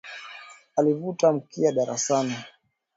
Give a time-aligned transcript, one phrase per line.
[0.77, 2.35] Alivuta mkia darasani